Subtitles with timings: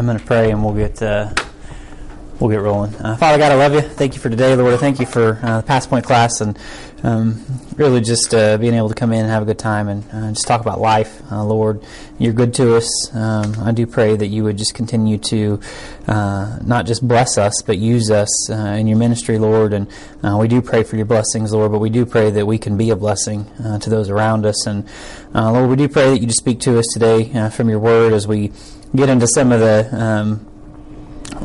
[0.00, 1.30] I'm going to pray and we'll get uh,
[2.40, 2.94] we'll get rolling.
[2.94, 3.82] Uh, Father God, I love you.
[3.82, 4.80] Thank you for today, Lord.
[4.80, 6.58] Thank you for uh, the Past Point class and
[7.02, 7.44] um,
[7.76, 10.30] really just uh, being able to come in and have a good time and uh,
[10.32, 11.84] just talk about life, uh, Lord.
[12.18, 13.14] You're good to us.
[13.14, 15.60] Um, I do pray that you would just continue to
[16.08, 19.74] not just bless us, but use us in your ministry, Lord.
[19.74, 19.86] And
[20.38, 22.88] we do pray for your blessings, Lord, but we do pray that we can be
[22.88, 23.44] a blessing
[23.82, 24.66] to those around us.
[24.66, 24.88] And
[25.34, 28.26] Lord, we do pray that you just speak to us today from your word as
[28.26, 28.50] we
[28.94, 30.46] get into some of the um,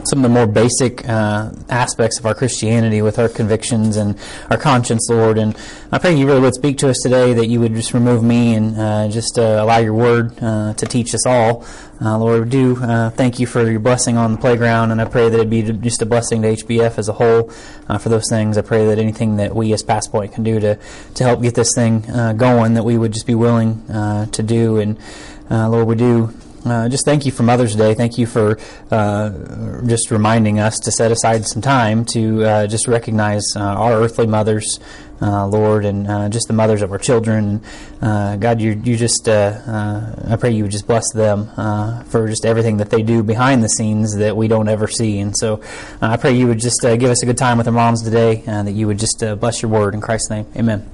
[0.03, 4.17] some of the more basic uh, aspects of our Christianity with our convictions and
[4.49, 5.37] our conscience, Lord.
[5.37, 5.55] And
[5.91, 8.55] I pray you really would speak to us today, that you would just remove me
[8.55, 11.65] and uh, just uh, allow your word uh, to teach us all.
[12.01, 15.05] Uh, Lord, we do uh, thank you for your blessing on the playground, and I
[15.05, 17.49] pray that it be just a blessing to HBF as a whole
[17.99, 18.57] for those things.
[18.57, 20.77] I pray that anything that we as Past Point can do to,
[21.13, 22.01] to help get this thing
[22.35, 24.77] going, that we would just be willing to do.
[24.77, 24.99] And
[25.49, 26.33] Lord, we do
[26.65, 27.93] uh, just thank you for Mother's Day.
[27.93, 28.57] Thank you for
[28.89, 29.29] uh,
[29.85, 34.25] just reminding us to set aside some time to uh, just recognize uh, our earthly
[34.25, 34.79] mothers,
[35.21, 37.61] uh, Lord, and uh, just the mothers of our children.
[38.01, 41.47] God, you you just I pray you would just bless them
[42.05, 45.19] for just everything that they do behind the scenes that we don't ever see.
[45.19, 45.61] And so
[46.01, 48.43] I pray you would just give us a good time with our moms today.
[48.47, 50.47] And that you would just bless your word in Christ's name.
[50.55, 50.89] Amen.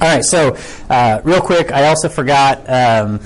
[0.00, 0.56] All right, so
[1.24, 2.68] real quick, I also forgot.
[2.68, 3.20] Um,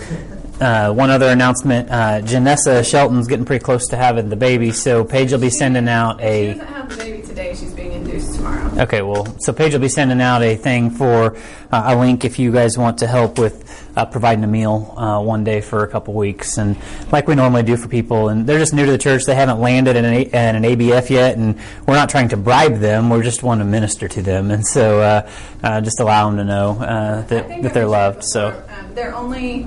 [0.60, 5.04] uh, one other announcement: uh, Janessa Shelton's getting pretty close to having the baby, so
[5.04, 6.52] Paige will be sending out a.
[6.52, 7.54] She doesn't have the baby today.
[7.54, 8.82] She's being induced tomorrow.
[8.82, 11.36] Okay, well, so Paige will be sending out a thing for
[11.70, 13.64] uh, a link if you guys want to help with
[13.96, 16.76] uh, providing a meal uh, one day for a couple weeks, and
[17.12, 19.24] like we normally do for people, and they're just new to the church.
[19.24, 22.36] They haven't landed in an, a- in an ABF yet, and we're not trying to
[22.36, 23.10] bribe them.
[23.10, 25.00] We're just want to minister to them, and so
[25.62, 26.74] uh, just allow them to know
[27.28, 28.22] that that they're loved.
[28.24, 28.64] So
[28.98, 29.66] they're only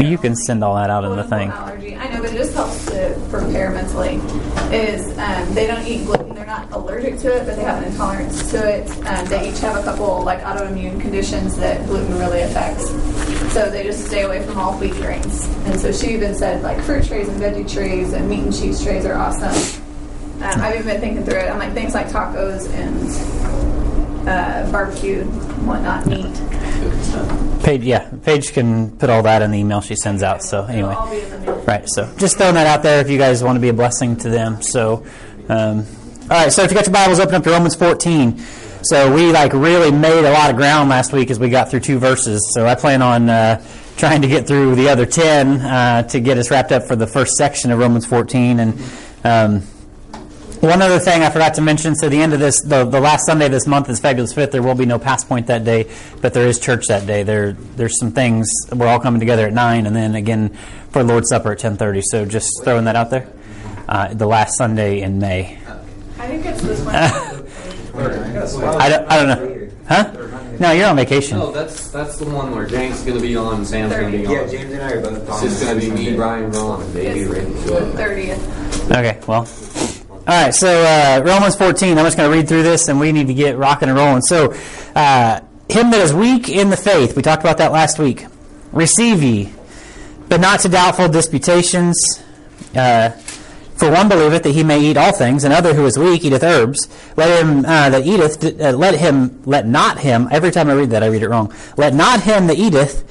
[0.00, 1.48] you can send all that out in the thing.
[1.48, 1.96] Allergy.
[1.96, 4.16] I know, but it just helps to prepare mentally.
[4.76, 6.34] Is um, they don't eat gluten.
[6.34, 8.90] They're not allergic to it, but they have an intolerance to it.
[9.06, 12.88] Um, they each have a couple like autoimmune conditions that gluten really affects.
[13.52, 15.46] So they just stay away from all wheat grains.
[15.66, 18.82] And so she even said like fruit trays and veggie trays and meat and cheese
[18.82, 19.82] trays are awesome.
[20.42, 21.48] Um, I've even been thinking through it.
[21.48, 25.26] I'm like things like tacos and uh, barbecued,
[25.64, 27.45] whatnot meat.
[27.66, 30.40] Paige, yeah, Paige can put all that in the email she sends out.
[30.44, 30.94] So anyway,
[31.66, 31.82] right.
[31.88, 34.30] So just throwing that out there if you guys want to be a blessing to
[34.30, 34.62] them.
[34.62, 35.04] So,
[35.48, 35.84] um,
[36.22, 36.52] all right.
[36.52, 38.38] So if you got your Bibles, open up to Romans 14.
[38.82, 41.80] So we like really made a lot of ground last week as we got through
[41.80, 42.52] two verses.
[42.54, 43.60] So I plan on uh,
[43.96, 47.08] trying to get through the other ten uh, to get us wrapped up for the
[47.08, 48.80] first section of Romans 14 and.
[49.24, 49.62] Um,
[50.60, 53.26] one other thing I forgot to mention, so the end of this, the, the last
[53.26, 54.52] Sunday of this month is Fabulous Fifth.
[54.52, 55.90] There will be no Past Point that day,
[56.20, 57.22] but there is church that day.
[57.22, 58.50] There, there's some things.
[58.72, 60.56] We're all coming together at nine, and then again
[60.90, 62.00] for Lord's Supper at ten thirty.
[62.02, 63.30] So just throwing that out there.
[63.88, 65.58] Uh, the last Sunday in May.
[66.18, 66.94] I think it's this one.
[67.96, 69.70] I don't, I don't know.
[69.88, 70.12] Huh?
[70.58, 71.38] No, you're on vacation.
[71.38, 74.18] No, that's that's the one where James is going to be on, Sam's going to
[74.18, 74.32] be on.
[74.32, 75.44] Yeah, James and I are both on.
[75.44, 77.52] It's just going to be me, Brian, Ron, and baby Randy.
[77.52, 78.90] Thirtieth.
[78.90, 79.46] Okay, well.
[80.28, 81.96] All right, so uh, Romans 14.
[81.96, 84.22] I'm just going to read through this, and we need to get rocking and rolling.
[84.22, 84.52] So,
[84.96, 88.26] uh, him that is weak in the faith, we talked about that last week.
[88.72, 89.52] Receive ye,
[90.28, 92.24] but not to doubtful disputations.
[92.74, 93.10] Uh,
[93.76, 96.88] for one believeth that he may eat all things, another who is weak eateth herbs.
[97.16, 100.26] Let him uh, that eateth, uh, let him, let not him.
[100.32, 101.54] Every time I read that, I read it wrong.
[101.76, 103.04] Let not him that eateth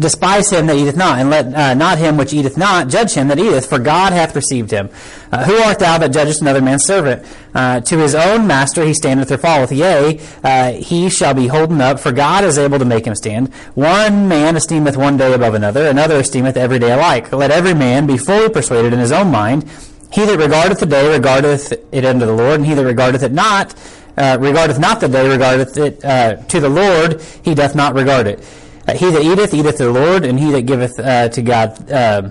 [0.00, 3.28] Despise him that eateth not, and let uh, not him which eateth not judge him
[3.28, 4.88] that eateth, for God hath received him.
[5.30, 7.26] Uh, who art thou that judgest another man's servant?
[7.54, 9.70] Uh, to his own master he standeth or falleth.
[9.70, 13.52] Yea, uh, he shall be holden up, for God is able to make him stand.
[13.74, 17.30] One man esteemeth one day above another, another esteemeth every day alike.
[17.30, 19.70] Let every man be fully persuaded in his own mind.
[20.10, 23.32] He that regardeth the day regardeth it unto the Lord, and he that regardeth it
[23.32, 23.74] not,
[24.16, 28.26] uh, regardeth not the day, regardeth it uh, to the Lord, he doth not regard
[28.26, 28.42] it.
[28.86, 31.90] Uh, he that eateth, eateth the Lord, and he that giveth uh, to God.
[31.90, 32.30] Uh,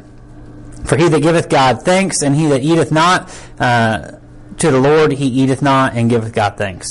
[0.85, 4.17] for he that giveth God thanks, and he that eateth not uh,
[4.57, 6.87] to the Lord, he eateth not, and giveth God thanks.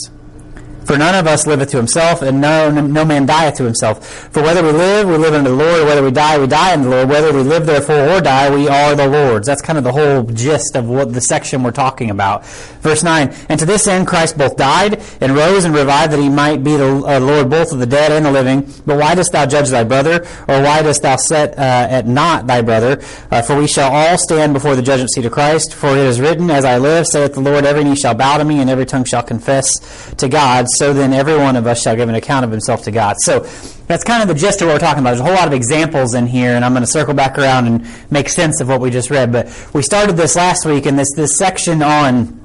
[0.84, 4.06] For none of us liveth to himself, and no, no man dieth to himself.
[4.32, 6.72] For whether we live, we live unto the Lord, or whether we die, we die
[6.72, 7.08] unto the Lord.
[7.08, 9.46] Whether we live, therefore, or die, we are the Lord's.
[9.46, 12.44] That's kind of the whole gist of what the section we're talking about.
[12.80, 16.28] Verse 9, And to this end Christ both died, and rose and revived, that he
[16.28, 18.62] might be the uh, Lord both of the dead and the living.
[18.86, 20.26] But why dost thou judge thy brother?
[20.48, 23.02] Or why dost thou set uh, at naught thy brother?
[23.30, 25.74] Uh, for we shall all stand before the judgment seat of Christ.
[25.74, 28.44] For it is written, As I live, saith the Lord, every knee shall bow to
[28.44, 30.66] me, and every tongue shall confess to God.
[30.76, 33.16] So then every one of us shall give an account of himself to God.
[33.20, 33.40] So
[33.86, 35.10] that's kind of the gist of what we're talking about.
[35.10, 37.66] There's a whole lot of examples in here, and I'm going to circle back around
[37.66, 39.32] and make sense of what we just read.
[39.32, 42.40] But we started this last week in this this section on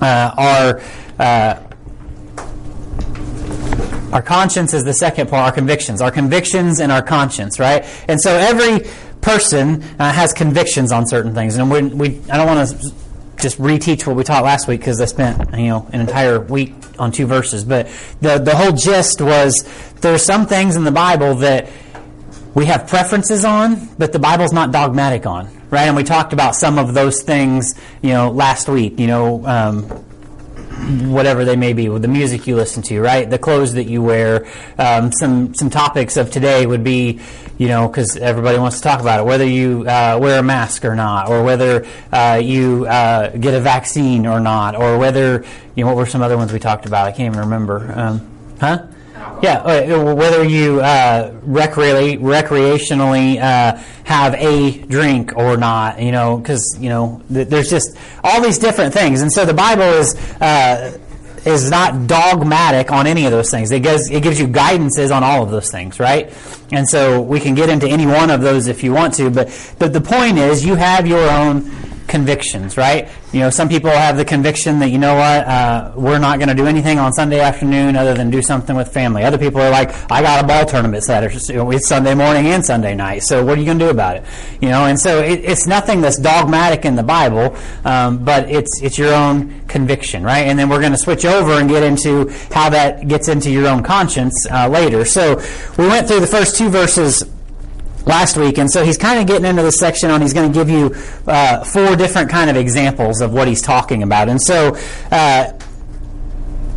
[0.00, 0.82] uh, our.
[1.18, 1.62] Uh,
[4.12, 6.00] our conscience is the second part, our convictions.
[6.00, 7.84] Our convictions and our conscience, right?
[8.08, 8.88] And so every
[9.20, 11.56] person uh, has convictions on certain things.
[11.56, 12.92] And we, we I don't want to
[13.38, 16.74] just reteach what we taught last week because I spent you know an entire week
[16.98, 17.64] on two verses.
[17.64, 17.88] But
[18.20, 19.68] the the whole gist was
[20.00, 21.68] there's some things in the Bible that
[22.54, 25.86] we have preferences on, but the Bible's not dogmatic on, right?
[25.86, 28.98] And we talked about some of those things, you know, last week.
[28.98, 30.05] You know, um,
[30.76, 33.28] whatever they may be, with the music you listen to, right?
[33.28, 34.46] The clothes that you wear.
[34.78, 37.20] Um, some some topics of today would be,
[37.58, 40.84] you know, because everybody wants to talk about it, whether you uh, wear a mask
[40.84, 45.44] or not, or whether uh, you uh, get a vaccine or not, or whether
[45.74, 47.06] you know what were some other ones we talked about?
[47.06, 47.92] I can't even remember.
[47.94, 48.86] Um, huh?
[49.42, 56.38] Yeah, uh, whether you uh, recre- recreationally uh, have a drink or not, you know,
[56.38, 60.14] because you know th- there's just all these different things, and so the Bible is
[60.40, 60.98] uh,
[61.44, 63.70] is not dogmatic on any of those things.
[63.70, 66.32] It gives it gives you guidances on all of those things, right?
[66.72, 69.48] And so we can get into any one of those if you want to, but
[69.78, 71.70] but the point is you have your own
[72.06, 73.08] convictions, right?
[73.32, 76.48] You know, some people have the conviction that, you know what, uh, we're not going
[76.48, 79.24] to do anything on Sunday afternoon other than do something with family.
[79.24, 82.94] Other people are like, I got a ball tournament Saturday, it's Sunday morning and Sunday
[82.94, 84.24] night, so what are you going to do about it?
[84.60, 88.80] You know, and so it, it's nothing that's dogmatic in the Bible, um, but it's,
[88.82, 90.46] it's your own conviction, right?
[90.46, 93.66] And then we're going to switch over and get into how that gets into your
[93.66, 95.04] own conscience uh, later.
[95.04, 95.42] So
[95.76, 97.24] we went through the first two verses
[98.06, 100.22] last week, and so he's kind of getting into the section on.
[100.22, 100.94] He's going to give you
[101.26, 104.76] uh, four different kind of examples of what he's talking about, and so.
[105.10, 105.52] Uh,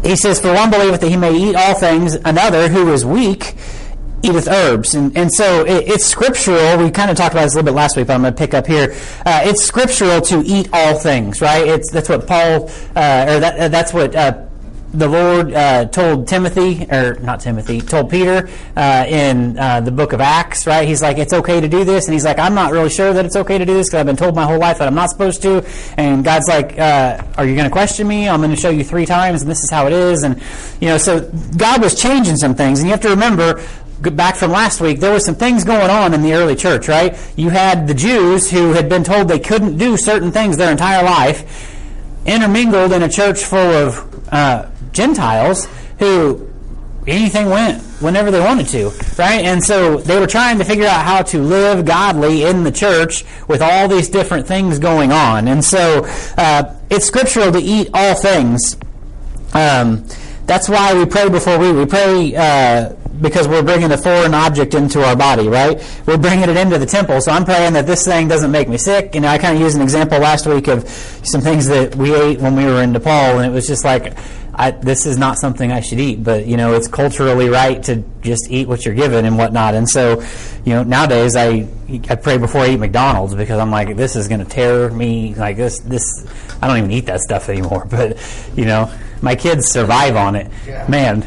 [0.02, 3.54] he says, For one believeth that he may eat all things, another who is weak
[4.24, 4.96] eateth herbs.
[4.96, 6.78] And, and so it, it's scriptural.
[6.78, 8.38] We kind of talked about this a little bit last week, but I'm going to
[8.38, 8.96] pick up here.
[9.26, 11.68] Uh, it's scriptural to eat all things, right?
[11.68, 14.46] It's, that's what Paul, uh, or that, that's what uh,
[14.94, 20.14] the Lord uh, told Timothy, or not Timothy, told Peter uh, in uh, the book
[20.14, 20.88] of Acts, right?
[20.88, 22.06] He's like, it's okay to do this.
[22.06, 24.06] And he's like, I'm not really sure that it's okay to do this because I've
[24.08, 25.64] been told my whole life that I'm not supposed to.
[25.98, 28.28] And God's like, uh, are you going to question me?
[28.28, 30.24] I'm going to show you three times, and this is how it is.
[30.24, 30.42] And,
[30.82, 32.80] you know, so God was changing some things.
[32.80, 33.64] And you have to remember,
[34.02, 37.16] back from last week, there was some things going on in the early church, right?
[37.36, 41.04] You had the Jews who had been told they couldn't do certain things their entire
[41.04, 41.76] life,
[42.26, 45.68] intermingled in a church full of uh, Gentiles
[46.00, 46.50] who
[47.08, 49.44] anything went whenever they wanted to, right?
[49.44, 53.26] And so they were trying to figure out how to live godly in the church
[53.48, 55.48] with all these different things going on.
[55.48, 56.06] And so
[56.38, 58.78] uh, it's scriptural to eat all things.
[59.54, 60.06] Um,
[60.46, 62.36] that's why we pray before we we pray.
[62.36, 65.77] Uh, because we're bringing a foreign object into our body, right?
[66.06, 67.21] We're bringing it into the temple.
[67.21, 69.16] So I'm praying that this thing doesn't make me sick.
[69.16, 70.88] You know, I kind of used an example last week of
[71.24, 74.18] some things that we ate when we were in Nepal, and it was just like
[74.60, 78.04] I, this is not something I should eat, but you know, it's culturally right to
[78.21, 79.74] just eat what you're given and whatnot.
[79.74, 80.21] And so,
[80.66, 81.66] you know, nowadays I
[82.10, 85.33] I pray before I eat McDonald's because I'm like, this is going to tear me.
[85.33, 86.04] Like this, this
[86.62, 87.86] I don't even eat that stuff anymore.
[87.89, 88.18] But
[88.54, 90.51] you know, my kids survive on it.
[90.68, 90.86] Yeah.
[90.89, 91.25] Man,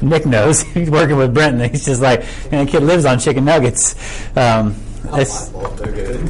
[0.00, 0.62] Nick knows.
[0.74, 3.94] He's working with Brent, and he's just like, and the kid lives on chicken nuggets.
[4.36, 4.74] Um,
[5.12, 5.24] they're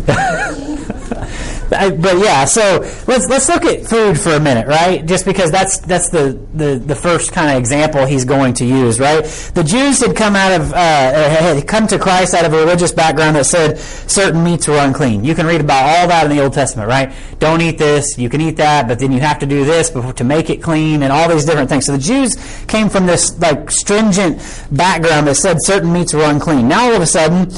[1.68, 2.02] good.
[2.02, 5.04] but yeah, so let's let's look at food for a minute, right?
[5.04, 8.98] Just because that's that's the the, the first kind of example he's going to use,
[8.98, 9.24] right?
[9.54, 12.92] The Jews had come out of uh, had come to Christ out of a religious
[12.92, 15.24] background that said certain meats were unclean.
[15.24, 17.12] You can read about all that in the Old Testament, right?
[17.38, 20.12] Don't eat this, you can eat that, but then you have to do this before,
[20.14, 21.86] to make it clean, and all these different things.
[21.86, 24.38] So the Jews came from this like stringent
[24.70, 26.68] background that said certain meats were unclean.
[26.68, 27.48] Now all of a sudden,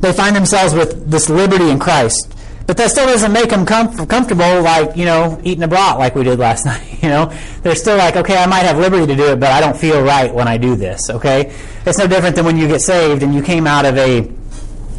[0.00, 2.34] they find themselves with this liberty in Christ
[2.68, 6.14] but that still doesn't make them com- comfortable, like, you know, eating a brat like
[6.14, 7.02] we did last night.
[7.02, 7.32] You know,
[7.62, 10.02] they're still like, okay, I might have liberty to do it, but I don't feel
[10.02, 11.50] right when I do this, okay?
[11.86, 14.30] It's no different than when you get saved and you came out of a,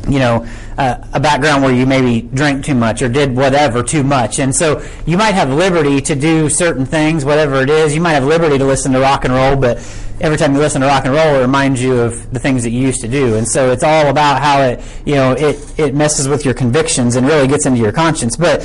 [0.10, 0.48] you know,
[0.80, 4.40] uh, a background where you maybe drank too much or did whatever too much.
[4.40, 7.94] And so you might have liberty to do certain things, whatever it is.
[7.94, 9.78] You might have liberty to listen to rock and roll, but
[10.22, 12.72] every time you listen to rock and roll, it reminds you of the things that
[12.72, 13.36] you used to do.
[13.36, 17.16] And so it's all about how it, you know, it, it messes with your convictions
[17.16, 18.36] and really gets into your conscience.
[18.36, 18.62] But,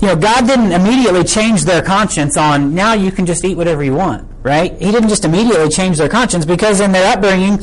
[0.00, 3.82] you know, God didn't immediately change their conscience on now you can just eat whatever
[3.82, 4.72] you want, right?
[4.72, 7.58] He didn't just immediately change their conscience because in their upbringing,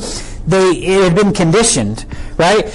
[0.46, 2.04] they, it had been conditioned,
[2.36, 2.66] right?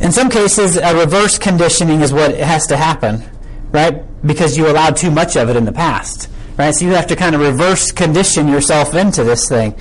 [0.00, 3.22] In some cases, a reverse conditioning is what has to happen,
[3.70, 4.02] right?
[4.26, 6.74] Because you allowed too much of it in the past right?
[6.74, 9.78] So you have to kind of reverse condition yourself into this thing.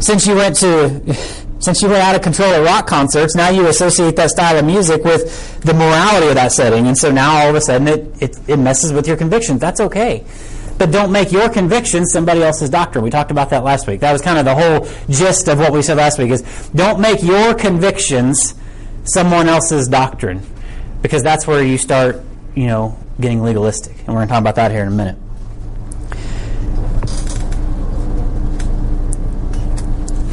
[0.00, 1.14] Since you went to,
[1.60, 4.64] since you went out of control at rock concerts, now you associate that style of
[4.64, 8.22] music with the morality of that setting, and so now all of a sudden it,
[8.22, 9.60] it, it messes with your convictions.
[9.60, 10.24] That's okay.
[10.76, 13.04] But don't make your convictions somebody else's doctrine.
[13.04, 14.00] We talked about that last week.
[14.00, 16.42] That was kind of the whole gist of what we said last week is
[16.74, 18.54] don't make your convictions
[19.04, 20.42] someone else's doctrine.
[21.00, 22.22] Because that's where you start,
[22.54, 23.96] you know, getting legalistic.
[24.00, 25.16] And we're going to talk about that here in a minute.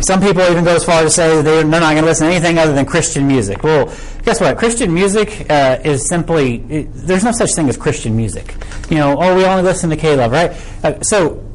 [0.02, 2.34] Some people even go as far as to say they're, not going to listen to
[2.34, 3.64] anything other than Christian music.
[3.64, 3.86] Well,
[4.24, 4.58] guess what?
[4.58, 8.56] Christian music uh, is simply, it, there's no such thing as Christian music.
[8.90, 10.52] You know, oh, we only listen to K-Love, right?
[10.84, 11.46] Uh, so,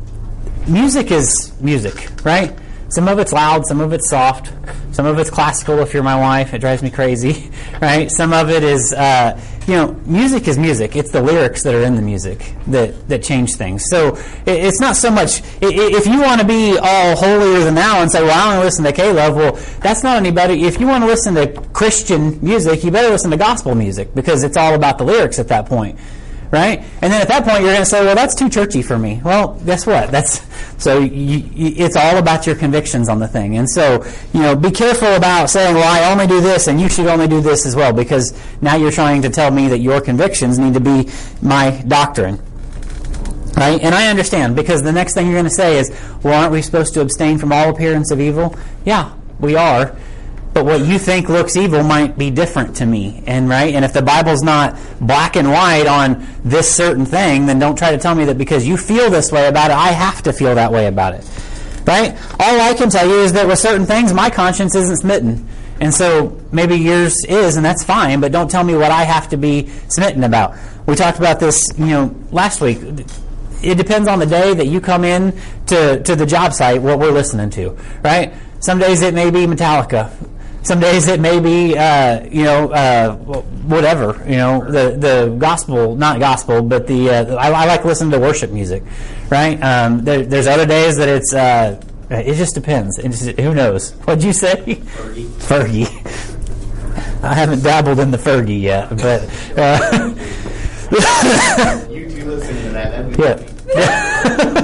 [0.68, 2.56] music is music, right?
[2.88, 4.52] Some of it's loud, some of it's soft,
[4.96, 5.80] some of it's classical.
[5.80, 7.50] If you're my wife, it drives me crazy,
[7.82, 8.10] right?
[8.10, 10.96] Some of it is, uh, you know, music is music.
[10.96, 13.90] It's the lyrics that are in the music that that change things.
[13.90, 18.00] So it, it's not so much if you want to be all holier than thou
[18.00, 20.64] and say, "Well, I want to listen to K-Love." Well, that's not anybody.
[20.64, 24.44] If you want to listen to Christian music, you better listen to gospel music because
[24.44, 25.98] it's all about the lyrics at that point
[26.50, 26.80] right?
[27.02, 29.20] And then at that point, you're going to say, "Well, that's too churchy for me."
[29.24, 30.10] Well, guess what?
[30.10, 30.46] That's
[30.82, 33.56] so you, you, it's all about your convictions on the thing.
[33.56, 36.88] And so, you know, be careful about saying, "Well, I only do this, and you
[36.88, 40.00] should only do this as well," because now you're trying to tell me that your
[40.00, 41.10] convictions need to be
[41.42, 42.42] my doctrine.
[43.56, 43.80] Right?
[43.80, 45.90] And I understand because the next thing you're going to say is,
[46.22, 48.54] well, aren't we supposed to abstain from all appearance of evil?
[48.84, 49.96] Yeah, we are
[50.56, 53.92] but what you think looks evil might be different to me and right and if
[53.92, 58.14] the bible's not black and white on this certain thing then don't try to tell
[58.14, 60.86] me that because you feel this way about it i have to feel that way
[60.86, 61.30] about it.
[61.86, 62.16] Right?
[62.40, 65.46] All i can tell you is that with certain things my conscience isn't smitten.
[65.78, 69.28] And so maybe yours is and that's fine but don't tell me what i have
[69.28, 70.56] to be smitten about.
[70.86, 72.78] We talked about this you know last week.
[73.62, 76.98] It depends on the day that you come in to, to the job site what
[76.98, 78.32] we're listening to right?
[78.60, 80.10] Some days it may be metallica
[80.66, 84.20] some days it may be, uh, you know, uh, whatever.
[84.28, 88.18] You know, the the gospel, not gospel, but the uh, I, I, like listening to
[88.18, 88.82] worship music,
[89.30, 89.62] right?
[89.62, 91.32] Um, there, there's other days that it's.
[91.32, 92.98] Uh, it just depends.
[92.98, 93.92] It just, who knows?
[94.04, 94.56] What'd you say?
[94.56, 95.26] Fergie.
[95.38, 97.22] Fergie.
[97.22, 99.22] I haven't dabbled in the Fergie yet, but.
[99.56, 100.14] Uh,
[101.90, 103.18] you two listen to that.
[103.18, 104.62] yeah.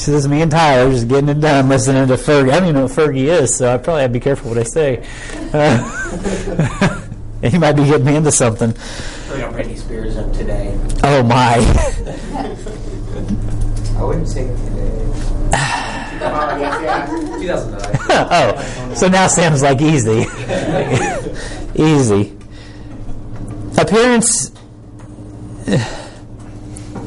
[0.00, 2.50] She says, me and Tyler just getting it done listening to Fergie.
[2.50, 4.58] I don't even know what Fergie is, so I probably have to be careful what
[4.58, 5.06] I say.
[5.52, 7.00] Uh,
[7.42, 8.70] he might be getting me into something.
[8.70, 10.74] You know, Britney Spears of today.
[11.04, 11.56] Oh, my.
[13.98, 15.04] I wouldn't say today.
[15.52, 17.06] oh, yes, yeah.
[17.38, 17.98] 2009.
[18.08, 20.24] oh, so now Sam's like easy.
[21.74, 22.38] easy.
[23.76, 24.50] Appearance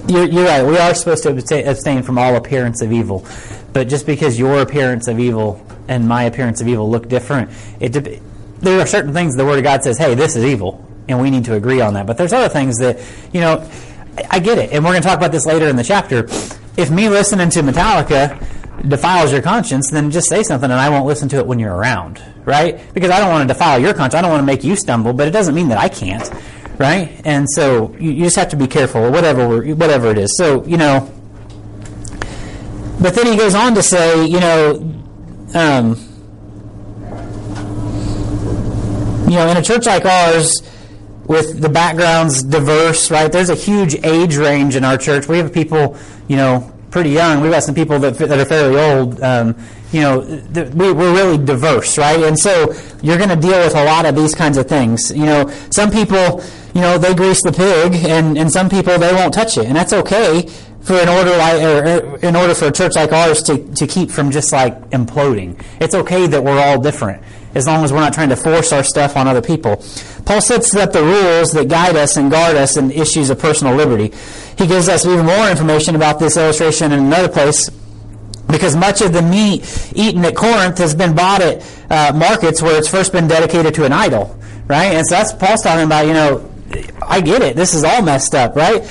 [0.07, 0.63] you're, you're, right.
[0.63, 3.25] We are supposed to abstain from all appearance of evil,
[3.72, 7.91] but just because your appearance of evil and my appearance of evil look different, it
[8.60, 11.29] there are certain things the Word of God says, "Hey, this is evil," and we
[11.29, 12.05] need to agree on that.
[12.05, 13.00] But there's other things that
[13.31, 13.67] you know.
[14.29, 16.27] I get it, and we're going to talk about this later in the chapter.
[16.77, 18.38] If me listening to Metallica
[18.88, 21.74] defiles your conscience, then just say something, and I won't listen to it when you're
[21.74, 22.79] around, right?
[22.93, 24.13] Because I don't want to defile your conscience.
[24.13, 26.31] I don't want to make you stumble, but it doesn't mean that I can't
[26.84, 27.22] right?
[27.24, 30.36] And so you, you just have to be careful, whatever whatever it is.
[30.38, 31.10] So you know,
[33.02, 34.75] but then he goes on to say, you know,
[35.54, 35.96] um,
[39.30, 40.62] you know, in a church like ours,
[41.25, 43.32] with the backgrounds diverse, right?
[43.32, 45.30] There's a huge age range in our church.
[45.30, 45.98] We have people,
[46.28, 47.42] you know, pretty young.
[47.42, 49.22] We've got some people that, that are fairly old.
[49.22, 49.56] Um,
[49.92, 50.24] you know,
[50.54, 52.20] th- we, we're really diverse, right?
[52.24, 55.12] And so you're going to deal with a lot of these kinds of things.
[55.12, 56.42] You know, some people
[56.74, 59.76] you know, they grease the pig, and, and some people they won't touch it, and
[59.76, 60.48] that's okay
[60.82, 64.32] for an order like in order for a church like ours to, to keep from
[64.32, 65.64] just like imploding.
[65.80, 67.24] It's okay that we're all different
[67.55, 69.77] as long as we're not trying to force our stuff on other people.
[70.25, 73.75] Paul sets up the rules that guide us and guard us in issues of personal
[73.75, 74.15] liberty.
[74.57, 77.69] He gives us even more information about this illustration in another place
[78.48, 82.77] because much of the meat eaten at Corinth has been bought at uh, markets where
[82.77, 84.93] it's first been dedicated to an idol, right?
[84.93, 86.50] And so that's Paul's talking about, you know,
[87.01, 87.55] I get it.
[87.55, 88.81] This is all messed up, right?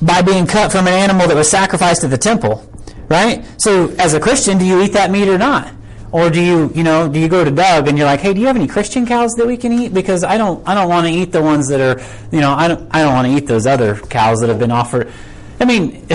[0.00, 2.68] By being cut from an animal that was sacrificed at the temple,
[3.08, 3.44] right?
[3.58, 5.72] So, as a Christian, do you eat that meat or not?
[6.12, 8.40] Or do you, you know, do you go to Doug and you're like, hey, do
[8.40, 9.94] you have any Christian cows that we can eat?
[9.94, 12.68] Because I don't, I don't want to eat the ones that are, you know, I
[12.68, 15.10] don't, I don't want to eat those other cows that have been offered.
[15.58, 16.06] I mean,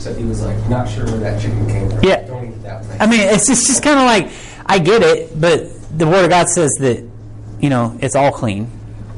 [0.00, 2.02] except he was like, not sure where that chicken came from.
[2.02, 2.26] Yeah.
[2.26, 2.84] Don't eat that.
[3.00, 4.32] I mean, it's just, just kind of like,
[4.66, 7.06] I get it, but the Word of God says that,
[7.60, 8.70] you know, it's all clean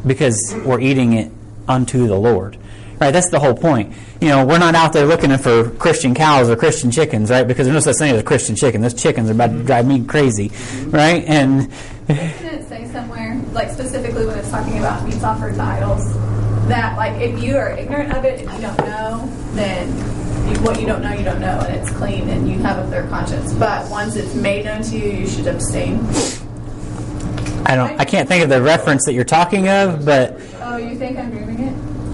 [0.07, 1.33] because we're eating it
[1.69, 2.59] unto the Lord,
[3.01, 3.11] Right?
[3.11, 3.93] That's the whole point.
[4.21, 7.47] You know, we're not out there looking for Christian cows or Christian chickens, right?
[7.47, 8.81] Because there's no such thing as a Christian chicken.
[8.81, 10.51] Those chickens are about to drive me crazy,
[10.87, 11.25] right?
[11.27, 11.71] And
[12.07, 16.13] Didn't it say somewhere, like specifically when it's talking about meats offered to idols,
[16.69, 19.89] that like if you are ignorant of it, if you don't know, then
[20.49, 22.87] you, what you don't know, you don't know, and it's clean and you have a
[22.89, 23.53] clear conscience.
[23.55, 26.07] But once it's made known to you, you should abstain.
[27.65, 30.97] I don't, I can't think of the reference that you're talking of, but Oh, you
[30.97, 31.72] think I'm dreaming it?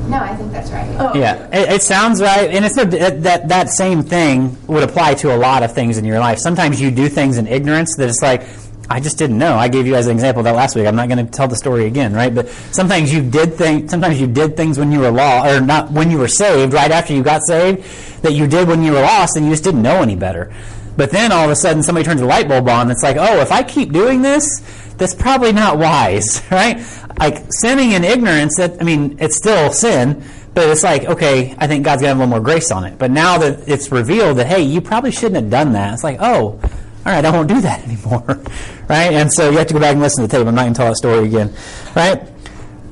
[0.08, 0.88] No, I think that's right.
[0.98, 4.82] Oh, Yeah, it, it sounds right, and it's no, that that that same thing would
[4.82, 6.38] apply to a lot of things in your life.
[6.38, 8.42] Sometimes you do things in ignorance that it's like,
[8.90, 9.56] I just didn't know.
[9.56, 10.86] I gave you as an example that last week.
[10.86, 12.34] I'm not going to tell the story again, right?
[12.34, 13.90] But sometimes you did things.
[13.90, 16.90] Sometimes you did things when you were law or not when you were saved, right
[16.90, 17.84] after you got saved,
[18.22, 20.54] that you did when you were lost, and you just didn't know any better.
[20.96, 22.82] But then all of a sudden, somebody turns a light bulb on.
[22.82, 24.62] And it's like, oh, if I keep doing this,
[24.98, 26.84] that's probably not wise, right?
[27.18, 28.56] Like sinning in ignorance.
[28.56, 30.22] That I mean, it's still sin,
[30.54, 32.98] but it's like, okay, I think God's gonna have a little more grace on it.
[32.98, 35.94] But now that it's revealed that, hey, you probably shouldn't have done that.
[35.94, 36.60] It's like, oh,
[37.06, 38.24] all right, I won't do that anymore,
[38.88, 39.12] right?
[39.12, 40.46] And so you have to go back and listen to the tape.
[40.46, 41.54] I'm not gonna tell that story again,
[41.94, 42.28] right?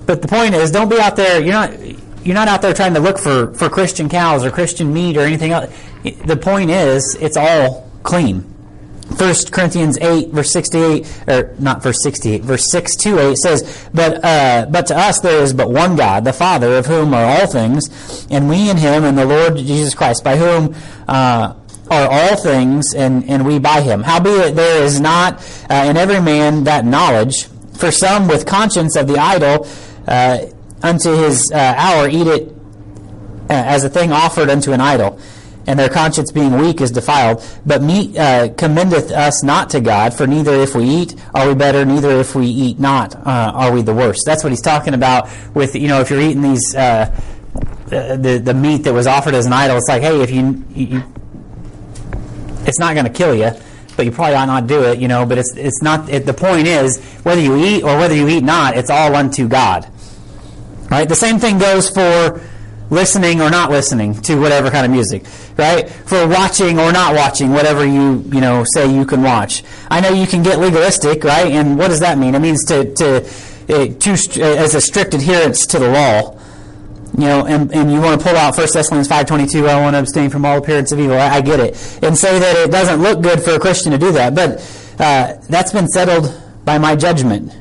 [0.06, 1.40] But the point is, don't be out there.
[1.40, 1.72] You're not.
[2.24, 5.20] You're not out there trying to look for, for Christian cows or Christian meat or
[5.20, 5.72] anything else.
[6.02, 8.55] The point is, it's all clean.
[9.08, 14.24] 1 Corinthians 8, verse 68, or not verse 68, verse 6 to 8 says, But,
[14.24, 17.46] uh, but to us there is but one God, the Father, of whom are all
[17.46, 20.74] things, and we in him, and the Lord Jesus Christ, by whom
[21.08, 21.54] uh,
[21.90, 24.02] are all things, and, and we by him.
[24.02, 25.38] Howbeit there is not
[25.70, 29.68] uh, in every man that knowledge, for some with conscience of the idol,
[30.08, 30.38] uh,
[30.82, 32.48] unto his uh, hour eat it
[33.48, 35.18] uh, as a thing offered unto an idol,
[35.66, 37.44] and their conscience being weak is defiled.
[37.64, 41.54] But meat uh, commendeth us not to God, for neither if we eat are we
[41.54, 44.22] better, neither if we eat not uh, are we the worst.
[44.26, 47.14] That's what he's talking about with, you know, if you're eating these, uh,
[47.86, 51.02] the, the, meat that was offered as an idol, it's like, hey, if you, you
[52.66, 53.50] it's not going to kill you.
[53.96, 55.24] But you probably ought not do it, you know.
[55.24, 56.10] But it's it's not.
[56.10, 59.48] It, the point is, whether you eat or whether you eat not, it's all unto
[59.48, 59.90] God.
[60.90, 61.08] Right?
[61.08, 62.42] The same thing goes for
[62.90, 65.24] listening or not listening to whatever kind of music,
[65.56, 65.88] right?
[65.88, 69.64] For watching or not watching whatever you, you know, say you can watch.
[69.90, 71.52] I know you can get legalistic, right?
[71.52, 72.34] And what does that mean?
[72.34, 73.16] It means to, to,
[73.68, 76.38] uh, to as a strict adherence to the law.
[77.18, 80.00] You know, and, and you want to pull out 1 Thessalonians 5.22, I want to
[80.00, 81.16] abstain from all appearance of evil.
[81.16, 82.00] I, I get it.
[82.02, 84.34] And say that it doesn't look good for a Christian to do that.
[84.34, 84.58] But
[84.98, 87.52] uh, that's been settled by my judgment.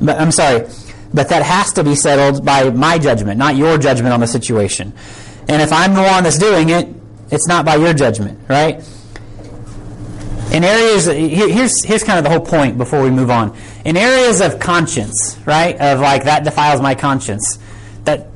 [0.00, 0.66] But I'm sorry,
[1.12, 4.92] but that has to be settled by my judgment, not your judgment on the situation.
[5.48, 6.88] And if I'm the one that's doing it,
[7.30, 8.82] it's not by your judgment, right?
[10.52, 13.56] In areas, here's here's kind of the whole point before we move on.
[13.84, 17.58] In areas of conscience, right, of like that defiles my conscience,
[18.04, 18.28] that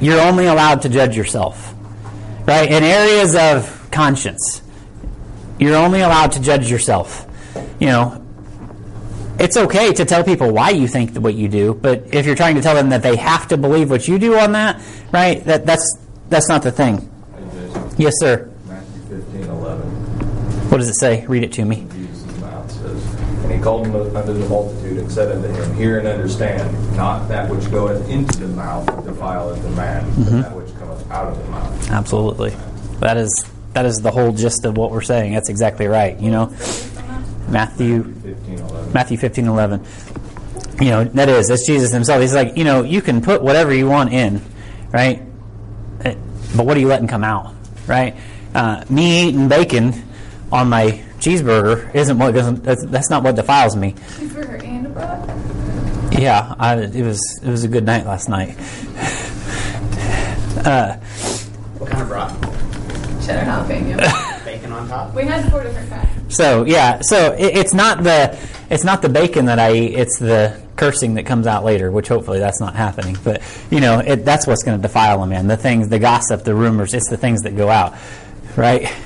[0.00, 1.74] you're only allowed to judge yourself,
[2.46, 2.70] right?
[2.70, 4.62] In areas of conscience,
[5.58, 7.26] you're only allowed to judge yourself.
[7.80, 8.21] You know,
[9.42, 12.54] it's okay to tell people why you think what you do, but if you're trying
[12.54, 14.80] to tell them that they have to believe what you do on that,
[15.12, 15.44] right?
[15.44, 17.10] That that's that's not the thing.
[17.98, 18.48] Yes, sir.
[18.66, 21.26] Matthew 15, 11, What does it say?
[21.26, 21.86] Read it to me.
[21.92, 26.08] Jesus' mouth says, And he called unto the multitude and said unto him, Hear and
[26.08, 30.40] understand, not that which goeth into the mouth defileth the man, but mm-hmm.
[30.40, 31.90] that which cometh out of the mouth.
[31.90, 32.54] Absolutely.
[33.00, 35.32] That is that is the whole gist of what we're saying.
[35.32, 36.18] That's exactly right.
[36.20, 36.46] You know,
[37.48, 38.92] Matthew 15, 11.
[38.92, 39.84] Matthew 15, 11.
[40.80, 42.20] You know, that is, that's Jesus himself.
[42.20, 44.40] He's like, you know, you can put whatever you want in,
[44.90, 45.22] right?
[46.02, 47.54] But what are you letting come out,
[47.86, 48.16] right?
[48.54, 49.94] Uh, me eating bacon
[50.50, 53.92] on my cheeseburger isn't what doesn't, that's, that's not what defiles me.
[53.92, 56.20] Cheeseburger and a brat?
[56.20, 58.50] Yeah, I, it was it was a good night last night.
[60.64, 60.96] Uh,
[61.78, 62.30] What kind of brat?
[63.24, 64.21] Cheddar jalapeno.
[64.72, 65.14] Bacon on top?
[65.14, 66.36] we had four different kinds.
[66.36, 68.38] So yeah, so it, it's not the
[68.70, 71.90] it's not the bacon that I eat; it's the cursing that comes out later.
[71.90, 73.16] Which hopefully that's not happening.
[73.22, 75.46] But you know, it, that's what's going to defile a man.
[75.46, 76.94] The things, the gossip, the rumors.
[76.94, 77.94] It's the things that go out,
[78.56, 78.92] right?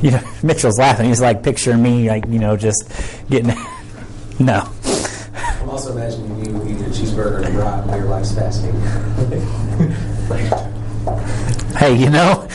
[0.00, 1.06] You know, Mitchell's laughing.
[1.06, 2.88] He's like picturing me, like you know, just
[3.28, 3.48] getting.
[4.38, 4.72] no,
[5.68, 8.72] I'm also imagining you eating a cheeseburger and a brat while your wife's fasting.
[11.76, 12.46] hey, you know,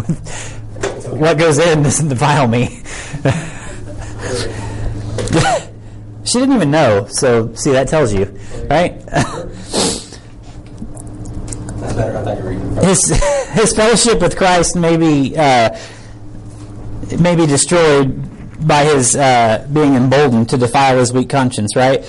[1.10, 2.82] what goes in doesn't defile me.
[6.24, 8.24] she didn't even know, so see that tells you,
[8.68, 8.92] right?
[12.84, 13.08] His
[13.52, 15.76] his fellowship with Christ may be uh,
[17.18, 18.22] may be destroyed
[18.66, 22.04] by his uh, being emboldened to defile his weak conscience, right?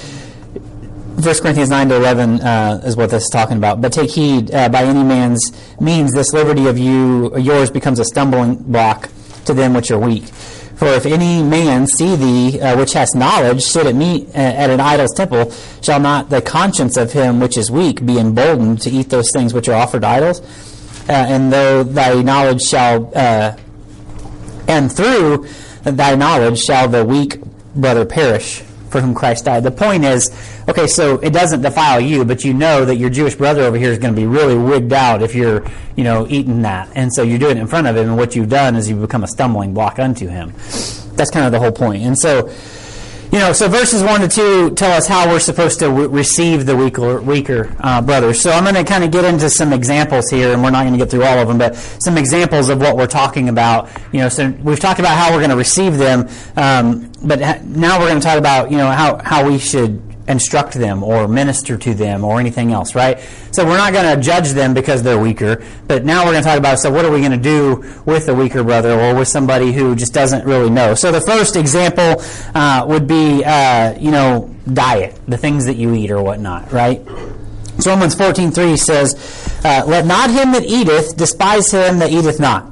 [1.18, 3.82] 1 Corinthians 9 to 11 uh, is what this is talking about.
[3.82, 5.52] But take heed, uh, by any man's
[5.82, 9.10] means, this liberty of you yours becomes a stumbling block
[9.46, 10.26] to them which are weak.
[10.26, 14.70] For if any man see thee, uh, which has knowledge, sit at meat uh, at
[14.70, 15.52] an idol's temple,
[15.82, 19.56] shall not the conscience of him which is weak be emboldened to eat those things
[19.56, 20.40] which are offered idols?
[21.10, 23.58] Uh, and though thy knowledge shall, uh,
[24.68, 25.48] and through
[25.82, 27.42] thy knowledge shall the weak
[27.74, 29.64] brother perish for whom Christ died.
[29.64, 30.32] The point is,
[30.68, 33.92] okay, so it doesn't defile you, but you know that your Jewish brother over here
[33.92, 36.90] is going to be really wigged out if you're, you know, eating that.
[36.96, 39.02] And so you're doing it in front of him, and what you've done is you've
[39.02, 40.54] become a stumbling block unto him.
[41.16, 42.04] That's kind of the whole point.
[42.04, 42.50] And so,
[43.32, 46.66] you know, so verses 1 to 2 tell us how we're supposed to re- receive
[46.66, 48.40] the weaker, weaker uh, brothers.
[48.40, 50.94] So I'm going to kind of get into some examples here, and we're not going
[50.94, 53.90] to get through all of them, but some examples of what we're talking about.
[54.14, 57.60] You know, so we've talked about how we're going to receive them, um, but ha-
[57.64, 61.28] now we're going to talk about, you know, how, how we should instruct them or
[61.28, 63.20] minister to them or anything else, right?
[63.52, 66.50] So we're not going to judge them because they're weaker, but now we're going to
[66.50, 69.28] talk about so what are we going to do with a weaker brother or with
[69.28, 70.96] somebody who just doesn't really know.
[70.96, 75.94] So the first example uh, would be, uh, you know, diet, the things that you
[75.94, 77.06] eat or whatnot, right?
[77.80, 82.72] So Romans 14.3 says, uh, Let not him that eateth despise him that eateth not.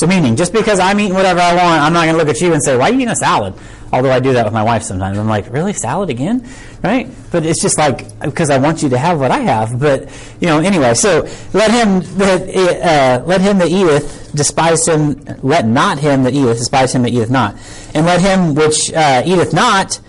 [0.00, 2.40] So meaning, just because I'm eating whatever I want, I'm not going to look at
[2.40, 3.52] you and say, why are you eating a salad?
[3.92, 5.18] Although I do that with my wife sometimes.
[5.18, 6.46] I'm like, really, salad again?
[6.82, 7.08] Right?
[7.32, 9.80] But it's just like, because I want you to have what I have.
[9.80, 10.08] But,
[10.40, 15.66] you know, anyway, so let him that, uh, let him that eateth despise him, let
[15.66, 17.56] not him that eateth despise him that eateth not.
[17.94, 20.00] And let him which uh, eateth not,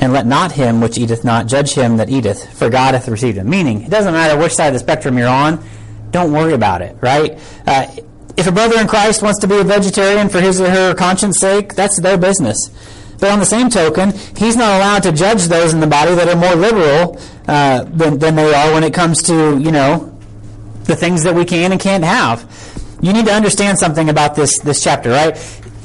[0.00, 3.38] and let not him which eateth not judge him that eateth, for God hath received
[3.38, 3.48] him.
[3.48, 5.64] Meaning, it doesn't matter which side of the spectrum you're on,
[6.10, 7.38] don't worry about it, right?
[7.66, 7.86] Uh,
[8.36, 11.38] if a brother in Christ wants to be a vegetarian for his or her conscience
[11.38, 12.58] sake, that's their business.
[13.20, 16.28] But on the same token, he's not allowed to judge those in the body that
[16.28, 20.18] are more liberal uh, than, than they are when it comes to, you know,
[20.84, 22.50] the things that we can and can't have.
[23.00, 25.36] You need to understand something about this, this chapter, right?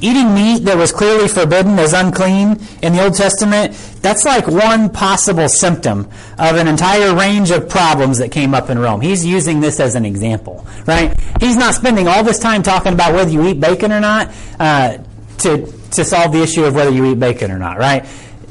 [0.02, 4.90] Eating meat that was clearly forbidden as unclean in the Old Testament, that's like one
[4.90, 9.02] possible symptom of an entire range of problems that came up in Rome.
[9.02, 11.20] He's using this as an example, right?
[11.42, 15.00] He's not spending all this time talking about whether you eat bacon or not uh,
[15.40, 18.06] to, to solve the issue of whether you eat bacon or not, right?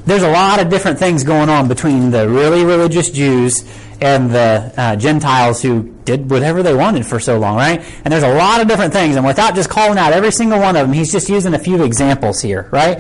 [0.05, 3.63] There's a lot of different things going on between the really religious Jews
[4.01, 7.83] and the uh, Gentiles who did whatever they wanted for so long, right?
[8.05, 10.77] And there's a lot of different things, and without just calling out every single one
[10.77, 12.99] of them, he's just using a few examples here, right?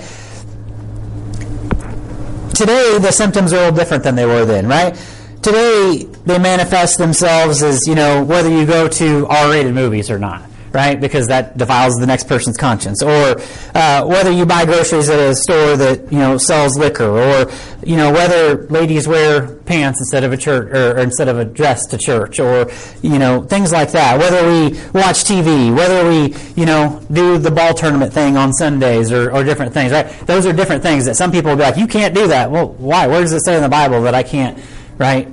[2.54, 4.94] Today, the symptoms are a little different than they were then, right?
[5.42, 10.18] Today, they manifest themselves as, you know, whether you go to R rated movies or
[10.18, 10.47] not
[10.78, 11.00] right?
[11.00, 13.02] Because that defiles the next person's conscience.
[13.02, 13.40] Or
[13.74, 17.50] uh, whether you buy groceries at a store that you know sells liquor, or
[17.84, 21.44] you know whether ladies wear pants instead of a church or, or, instead of a
[21.44, 22.70] dress to church, or
[23.02, 24.20] you know things like that.
[24.20, 29.10] Whether we watch TV, whether we you know do the ball tournament thing on Sundays,
[29.10, 30.06] or, or different things, right?
[30.28, 32.52] Those are different things that some people will be like, you can't do that.
[32.52, 33.08] Well, why?
[33.08, 34.62] Where does it say in the Bible that I can't,
[34.96, 35.26] right?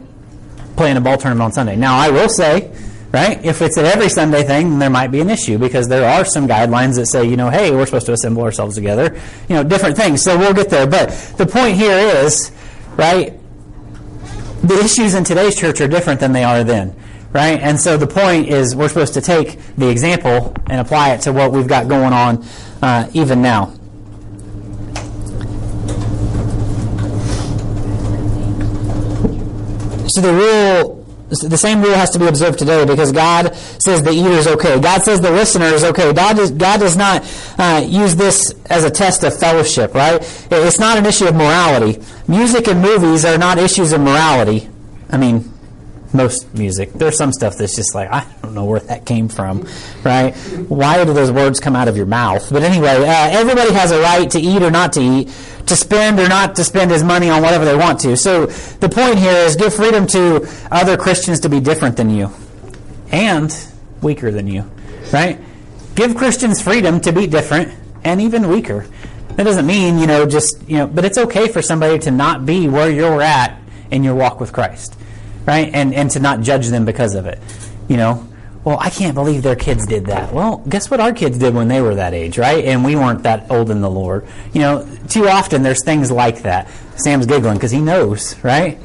[0.76, 1.76] Play in a ball tournament on Sunday.
[1.76, 2.72] Now, I will say
[3.16, 3.46] right?
[3.46, 6.26] If it's an every Sunday thing, then there might be an issue because there are
[6.26, 9.64] some guidelines that say, you know, hey, we're supposed to assemble ourselves together, you know,
[9.64, 10.22] different things.
[10.22, 10.86] So we'll get there.
[10.86, 12.52] But the point here is,
[12.98, 13.40] right,
[14.64, 16.94] the issues in today's church are different than they are then,
[17.32, 17.58] right?
[17.62, 21.32] And so the point is we're supposed to take the example and apply it to
[21.32, 22.46] what we've got going on
[22.82, 23.68] uh, even now.
[30.10, 31.05] So the rule
[31.40, 34.80] the same rule has to be observed today because God says the eater is okay.
[34.80, 36.14] God says the listener is okay.
[36.14, 37.24] God does, God does not
[37.58, 40.22] uh, use this as a test of fellowship, right?
[40.52, 42.02] It's not an issue of morality.
[42.28, 44.70] Music and movies are not issues of morality.
[45.10, 45.52] I mean,
[46.16, 46.94] most music.
[46.94, 49.68] There's some stuff that's just like, I don't know where that came from,
[50.04, 50.36] right?
[50.68, 52.52] Why do those words come out of your mouth?
[52.52, 55.28] But anyway, uh, everybody has a right to eat or not to eat,
[55.68, 58.16] to spend or not to spend his money on whatever they want to.
[58.18, 62.32] So the point here is give freedom to other Christians to be different than you
[63.12, 63.56] and
[64.02, 64.70] weaker than you,
[65.12, 65.40] right?
[65.96, 67.74] Give Christians freedom to be different
[68.04, 68.88] and even weaker.
[69.36, 72.46] That doesn't mean, you know, just, you know, but it's okay for somebody to not
[72.46, 73.60] be where you're at
[73.92, 74.96] in your walk with Christ
[75.46, 75.70] right?
[75.74, 77.40] And and to not judge them because of it.
[77.88, 78.28] You know,
[78.66, 80.34] well, I can't believe their kids did that.
[80.34, 82.66] Well, guess what our kids did when they were that age, right?
[82.66, 84.28] And we weren't that old in the Lord.
[84.54, 86.68] You know, too often there's things like that.
[86.96, 88.80] Sam's giggling because he knows, right?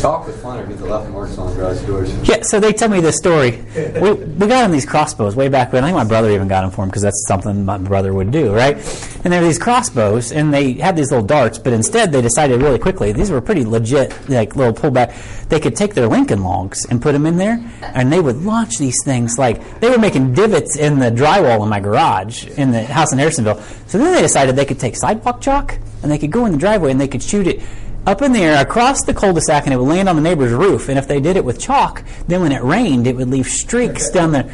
[0.00, 2.28] Talk with or get the left marks on garage doors.
[2.28, 3.62] Yeah, so they tell me this story.
[3.74, 5.84] We, we got him these crossbows way back when.
[5.84, 8.30] I think my brother even got them for him because that's something my brother would
[8.30, 8.76] do, right?
[9.24, 12.62] And there were these crossbows, and they had these little darts, but instead they decided
[12.62, 15.14] really quickly these were pretty legit, like little pullback.
[15.48, 18.78] They could take their Lincoln logs and put them in there, and they would launch
[18.78, 22.84] these things like they were making divots in the drywall in my garage in the
[22.84, 23.60] house in Harrisonville.
[23.88, 26.58] So then they decided they could take sidewalk chalk and they could go in the
[26.58, 27.62] driveway and they could shoot it
[28.06, 30.88] up in the air across the cul-de-sac and it would land on the neighbor's roof.
[30.88, 34.10] And if they did it with chalk, then when it rained, it would leave streaks
[34.10, 34.44] down there.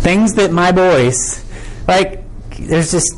[0.00, 1.44] Things that my boys,
[1.88, 2.22] like,
[2.56, 3.14] there's just,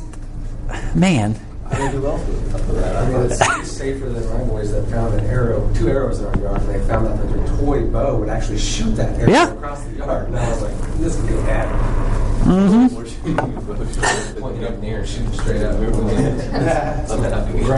[0.95, 1.39] man.
[1.71, 2.97] I mean, who else would up that?
[2.97, 6.27] I mean, it's, it's safer than my boys that found an arrow, two arrows in
[6.27, 9.31] our yard, and they found out that their toy bow would actually shoot that arrow
[9.31, 9.53] Yeah.
[9.53, 10.29] across the yard.
[10.29, 11.31] And I was like, this is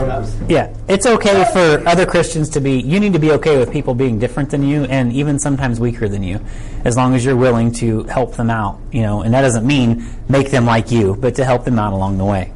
[0.09, 0.49] up.
[0.49, 3.93] Yeah, it's okay for other Christians to be, you need to be okay with people
[3.93, 6.39] being different than you and even sometimes weaker than you,
[6.85, 10.05] as long as you're willing to help them out, you know, and that doesn't mean
[10.27, 12.51] make them like you, but to help them out along the way.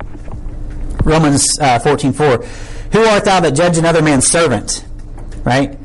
[1.03, 2.43] Romans uh, 14:4,
[2.93, 4.86] Who art thou that judge another man's servant?
[5.43, 5.77] Right?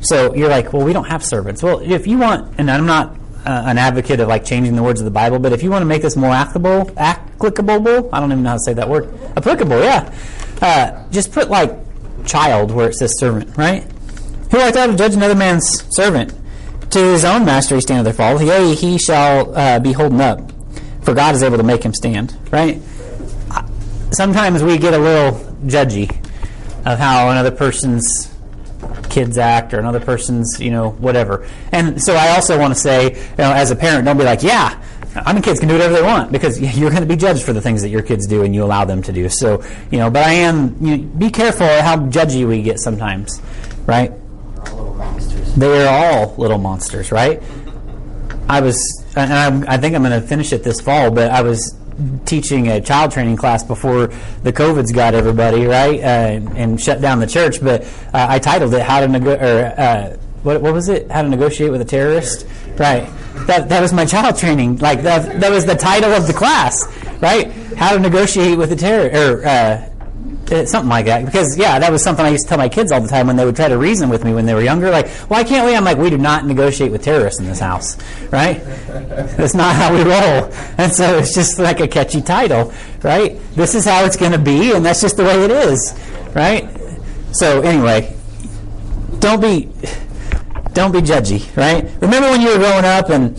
[0.00, 1.62] So you're like, well, we don't have servants.
[1.62, 5.00] Well, if you want, and I'm not uh, an advocate of like changing the words
[5.00, 8.30] of the Bible, but if you want to make this more applicable, applicable, I don't
[8.32, 10.14] even know how to say that word, applicable, yeah.
[10.60, 11.76] Uh, just put like
[12.24, 13.82] child where it says servant, right?
[14.50, 16.32] Who art thou to judge another man's servant?
[16.90, 18.42] To his own master he standeth or fall.
[18.42, 20.52] Yea, he shall uh, be holden up,
[21.02, 22.80] for God is able to make him stand, right?
[24.12, 26.10] sometimes we get a little judgy
[26.84, 28.31] of how another person's
[29.12, 31.46] kids act or another person's, you know, whatever.
[31.70, 34.42] And so I also want to say, you know, as a parent, don't be like,
[34.42, 34.82] yeah,
[35.14, 37.52] I mean, kids can do whatever they want because you're going to be judged for
[37.52, 39.28] the things that your kids do and you allow them to do.
[39.28, 43.40] So, you know, but I am, you know, be careful how judgy we get sometimes,
[43.86, 44.12] right?
[45.56, 47.42] They are all little monsters, right?
[48.48, 51.42] I was, and I'm, I think I'm going to finish it this fall, but I
[51.42, 51.76] was
[52.24, 54.08] teaching a child training class before
[54.42, 57.62] the COVID's got everybody right uh, and shut down the church.
[57.62, 61.10] But uh, I titled it "How to Nego- or uh, what, what was it?
[61.10, 62.46] How to negotiate with a terrorist."
[62.78, 63.08] Right.
[63.46, 64.78] That that was my child training.
[64.78, 66.86] Like that that was the title of the class.
[67.20, 67.52] Right.
[67.76, 69.91] How to negotiate with a terror or.
[70.52, 71.24] Uh, something like that.
[71.24, 73.36] Because yeah that was something i used to tell my kids all the time when
[73.36, 74.90] they would try to reason with me when they were younger.
[74.90, 75.74] Like why can't we?
[75.74, 77.96] I'm like we do not negotiate with terrorists in this house
[78.30, 78.62] right?
[79.36, 80.52] That's not how we roll.
[80.78, 83.38] And so it's just like a catchy title right?
[83.54, 85.98] This is how it's going to be and that's just the way it is
[86.34, 86.68] right?
[87.32, 88.14] So anyway
[89.18, 89.70] don't be
[90.72, 91.84] don't be judgy right?
[92.00, 93.38] Remember when you were growing up and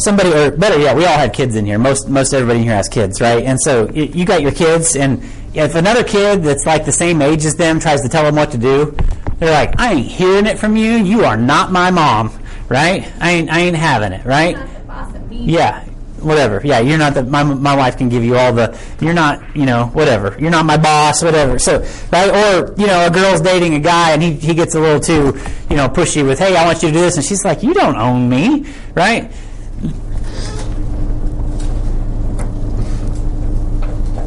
[0.00, 1.78] somebody or better yet we all had kids in here.
[1.78, 3.44] Most most everybody in here has kids right?
[3.44, 5.22] And so y- you got your kids and
[5.54, 8.50] if another kid that's like the same age as them tries to tell them what
[8.50, 8.96] to do
[9.38, 10.92] they're like i ain't hearing it from you.
[10.92, 12.30] You are not my mom
[12.68, 13.12] right?
[13.20, 14.56] I ain't i ain't having it right?
[14.56, 15.44] Not the boss of me.
[15.44, 15.84] yeah
[16.20, 16.60] whatever.
[16.62, 19.66] Yeah you're not the my, my wife can give you all the you're not you
[19.66, 20.36] know whatever.
[20.38, 21.58] You're not my boss whatever.
[21.58, 21.80] So
[22.12, 22.30] right?
[22.30, 25.38] Or you know a girl's dating a guy and he, he gets a little too
[25.68, 27.74] you know pushy with hey i want you to do this and she's like you
[27.74, 29.32] don't own me right?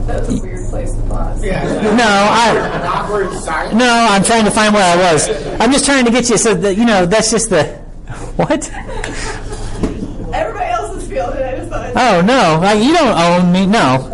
[0.06, 0.34] That's weird.
[0.34, 0.53] place to pause.
[1.44, 3.76] No i Awkward silence.
[3.76, 5.30] no i'm trying to find where i was
[5.60, 7.64] i'm just trying to get you so that you know that's just the
[8.38, 8.70] what
[10.34, 11.46] Everybody else is feeling it.
[11.46, 11.92] I just thought.
[11.96, 14.10] oh no like you don't own me no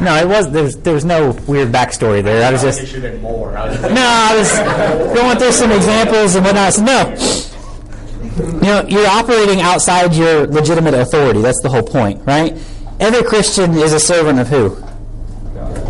[0.00, 3.02] no it was there's there was no weird backstory there i was just It should
[3.02, 3.56] have been more.
[3.56, 6.72] I was No, I was going through some examples and whatnot.
[6.72, 7.14] So no,
[8.36, 11.40] you know, you're operating outside your legitimate authority.
[11.40, 12.52] That's the whole point, right?
[13.00, 14.76] Every Christian is a servant of who?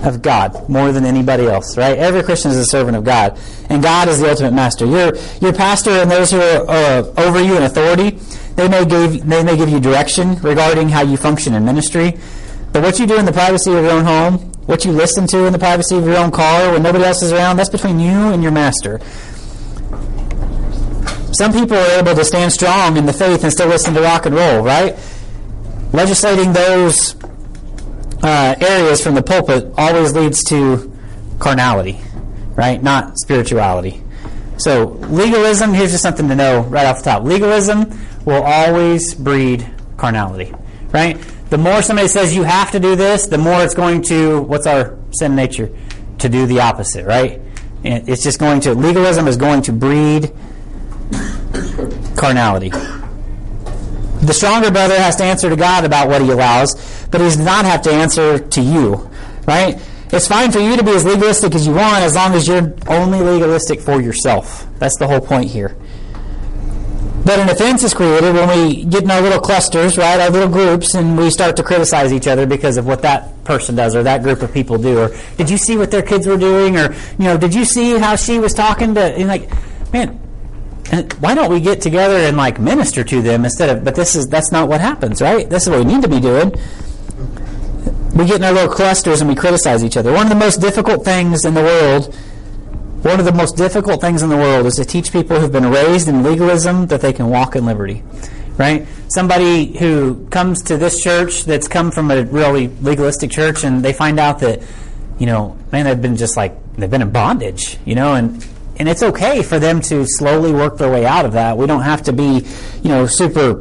[0.04, 1.98] Of God, more than anybody else, right?
[1.98, 4.86] Every Christian is a servant of God, and God is the ultimate master.
[4.86, 8.10] Your your pastor and those who are uh, over you in authority,
[8.54, 12.18] they may give they may give you direction regarding how you function in ministry.
[12.72, 15.46] But what you do in the privacy of your own home, what you listen to
[15.46, 18.32] in the privacy of your own car when nobody else is around, that's between you
[18.32, 19.00] and your master.
[21.32, 24.26] Some people are able to stand strong in the faith and still listen to rock
[24.26, 24.96] and roll, right?
[25.92, 27.14] Legislating those
[28.26, 30.92] uh, areas from the pulpit always leads to
[31.38, 32.00] carnality,
[32.56, 32.82] right?
[32.82, 34.02] Not spirituality.
[34.58, 37.22] So legalism, here's just something to know right off the top.
[37.22, 37.86] Legalism
[38.24, 39.64] will always breed
[39.96, 40.52] carnality,
[40.92, 41.20] right?
[41.50, 44.66] The more somebody says you have to do this, the more it's going to, what's
[44.66, 45.70] our sin nature?
[46.18, 47.40] To do the opposite, right?
[47.84, 50.32] It's just going to, legalism is going to breed
[52.16, 52.70] carnality.
[52.70, 56.74] The stronger brother has to answer to God about what he allows,
[57.10, 59.10] but he does not have to answer to you,
[59.46, 59.80] right?
[60.12, 62.74] It's fine for you to be as legalistic as you want as long as you're
[62.86, 64.66] only legalistic for yourself.
[64.78, 65.76] That's the whole point here.
[67.24, 70.48] But an offense is created when we get in our little clusters, right, our little
[70.48, 74.04] groups, and we start to criticize each other because of what that person does or
[74.04, 75.00] that group of people do.
[75.00, 76.76] Or did you see what their kids were doing?
[76.76, 79.00] Or you know, did you see how she was talking to?
[79.00, 79.50] And like,
[79.92, 80.20] man,
[81.18, 83.82] why don't we get together and like minister to them instead of?
[83.82, 85.50] But this is that's not what happens, right?
[85.50, 86.54] This is what we need to be doing.
[88.16, 90.12] We get in our little clusters and we criticize each other.
[90.12, 92.14] One of the most difficult things in the world
[93.06, 95.70] one of the most difficult things in the world is to teach people who've been
[95.70, 98.02] raised in legalism that they can walk in liberty.
[98.56, 98.88] Right?
[99.08, 103.92] Somebody who comes to this church that's come from a really legalistic church and they
[103.92, 104.60] find out that,
[105.20, 108.44] you know, man, they've been just like, they've been in bondage, you know, and,
[108.78, 111.56] and it's okay for them to slowly work their way out of that.
[111.56, 112.44] We don't have to be,
[112.82, 113.54] you know, super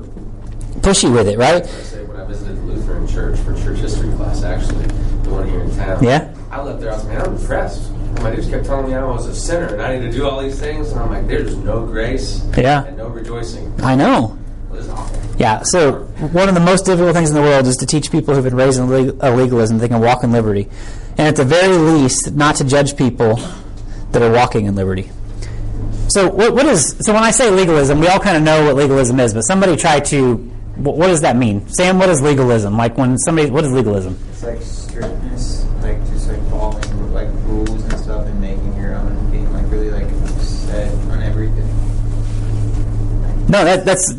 [0.79, 1.63] pushy with it, right?
[1.63, 5.29] I say when I visited the Lutheran church for church history class, actually, the
[5.93, 6.35] one here in town.
[6.35, 6.55] Yeah.
[6.57, 7.89] I left there, I was like, man, I'm impressed.
[7.89, 10.27] And my dudes kept telling me I was a sinner and I need to do
[10.27, 12.85] all these things, and I'm like, there's no grace Yeah.
[12.85, 13.73] and no rejoicing.
[13.83, 14.37] I know.
[14.71, 15.21] It was awful.
[15.37, 18.33] Yeah, so one of the most difficult things in the world is to teach people
[18.33, 20.69] who've been raised in leg- uh, legalism they can walk in liberty.
[21.17, 23.35] And at the very least, not to judge people
[24.11, 25.11] that are walking in liberty.
[26.07, 28.75] So what, what is so when I say legalism, we all kind of know what
[28.75, 30.35] legalism is, but somebody try to
[30.75, 31.67] what, what does that mean?
[31.69, 32.77] Sam, what is legalism?
[32.77, 34.17] Like when somebody what is legalism?
[34.31, 39.07] It's like strictness, like just like following like rules and stuff and making your own
[39.07, 40.07] and being like really like
[40.39, 41.67] set on everything.
[43.47, 44.13] No, that, that's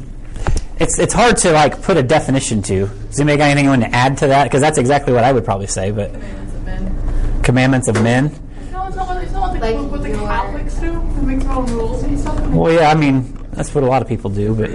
[0.79, 2.87] it's it's hard to like put a definition to.
[2.87, 4.45] Does anybody got anything you want to add to that?
[4.45, 5.91] Because that's exactly what I would probably say.
[5.91, 7.43] But Commandments of men.
[7.43, 8.25] commandments of men.
[8.73, 10.93] No, it's not it's not what, the, Like what the Catholics do.
[11.17, 12.41] They make their own rules and stuff.
[12.49, 14.71] Well, yeah, I mean that's what a lot of people do, but.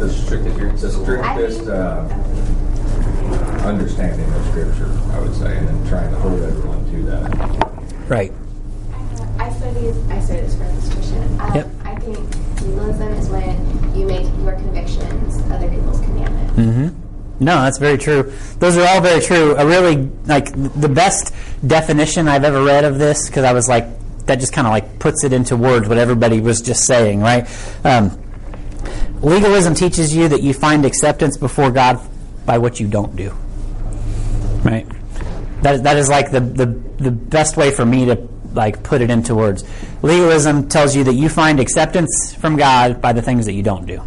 [0.00, 2.08] The strict adherence, the strictest uh,
[3.64, 8.08] understanding of Scripture, I would say, and then trying to hold everyone to that.
[8.08, 8.32] Right.
[9.38, 11.40] I studied I studied this for this Christian.
[11.40, 11.68] Um, Yep.
[11.84, 12.18] I think
[12.62, 16.54] legalism is when you make your convictions other people's commandments.
[16.58, 17.44] Mm-hmm.
[17.44, 18.32] No, that's very true.
[18.58, 19.56] Those are all very true.
[19.56, 21.34] A really like the best
[21.66, 23.86] definition I've ever read of this because I was like
[24.26, 27.48] that just kind of like puts it into words what everybody was just saying, right?
[27.84, 28.22] Um,
[29.22, 31.98] legalism teaches you that you find acceptance before God
[32.44, 33.30] by what you don't do,
[34.62, 34.86] right?
[35.62, 36.66] That that is like the the
[37.02, 38.16] the best way for me to
[38.54, 39.64] like put it into words.
[40.02, 43.86] Legalism tells you that you find acceptance from God by the things that you don't
[43.86, 44.02] do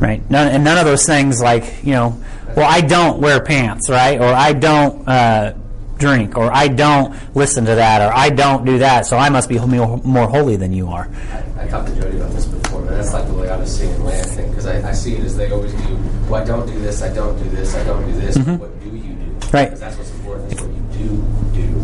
[0.00, 0.28] right?
[0.30, 2.20] None, and none of those things like you know,
[2.56, 4.20] well, I don't wear pants, right?
[4.20, 5.54] Or I don't uh,
[5.98, 9.48] drink, or I don't listen to that, or I don't do that, so I must
[9.48, 11.08] be more, holy than you are.
[11.32, 13.74] I, I talked to Jody about this before, but that's like the way I was
[13.74, 15.96] seeing land thing because I, I see it as they always do.
[16.28, 18.36] Well, I don't do this, I don't do this, I don't do this.
[18.36, 18.98] What do you do?
[18.98, 19.56] Mm-hmm.
[19.56, 19.64] Right.
[19.66, 20.52] Because that's what's important.
[20.52, 21.83] Is what you do do.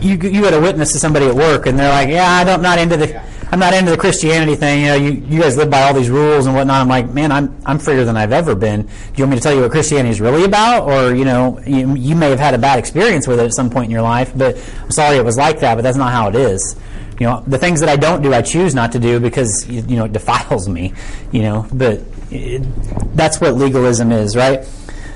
[0.00, 2.62] You you had a witness to somebody at work, and they're like, "Yeah, I don't,
[2.62, 4.80] not into the." I'm not into the Christianity thing.
[4.80, 6.80] You know, you, you guys live by all these rules and whatnot.
[6.80, 8.82] I'm like, man, I'm I'm freer than I've ever been.
[8.82, 11.60] Do you want me to tell you what Christianity is really about, or you know,
[11.64, 14.02] you, you may have had a bad experience with it at some point in your
[14.02, 15.76] life, but I'm sorry it was like that.
[15.76, 16.74] But that's not how it is.
[17.20, 19.82] You know, the things that I don't do, I choose not to do because you,
[19.82, 20.92] you know it defiles me.
[21.30, 22.00] You know, but
[22.32, 22.62] it,
[23.14, 24.66] that's what legalism is, right?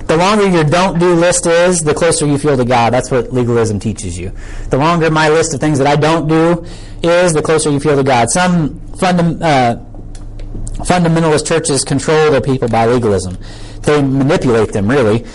[0.08, 2.94] The longer your don't do list is, the closer you feel to God.
[2.94, 4.32] That's what legalism teaches you.
[4.70, 6.64] The longer my list of things that I don't do
[7.02, 8.30] is, the closer you feel to God.
[8.30, 9.76] Some uh,
[10.80, 13.36] fundamentalist churches control their people by legalism.
[13.82, 15.26] They manipulate them, really.